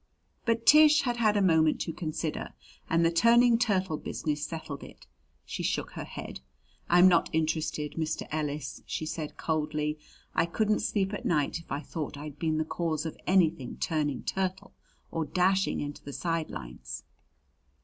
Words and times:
But 0.45 0.65
Tish 0.65 1.03
had 1.03 1.17
had 1.17 1.37
a 1.37 1.43
moment 1.43 1.79
to 1.81 1.93
consider, 1.93 2.55
and 2.89 3.05
the 3.05 3.11
turning 3.11 3.59
turtle 3.59 3.97
business 3.97 4.43
settled 4.43 4.81
it. 4.83 5.05
She 5.45 5.61
shook 5.61 5.91
her 5.91 6.05
head. 6.05 6.39
"I'm 6.89 7.07
not 7.07 7.29
interested, 7.33 7.93
Mr. 7.97 8.27
Ellis," 8.31 8.81
she 8.87 9.05
said 9.05 9.37
coldly. 9.37 9.99
"I 10.33 10.47
couldn't 10.47 10.79
sleep 10.79 11.13
at 11.13 11.23
night 11.23 11.59
if 11.59 11.71
I 11.71 11.81
thought 11.81 12.17
I'd 12.17 12.39
been 12.39 12.57
the 12.57 12.65
cause 12.65 13.05
of 13.05 13.15
anything 13.27 13.77
turning 13.77 14.23
turtle 14.23 14.73
or 15.11 15.23
dashing 15.23 15.81
into 15.81 16.03
the 16.03 16.13
side 16.13 16.49
lines." 16.49 17.03